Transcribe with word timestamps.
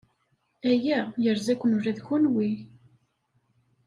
Aya 0.71 0.99
yerza-ken 1.23 1.75
ula 1.77 1.91
d 1.97 1.99
kenwi. 2.07 2.51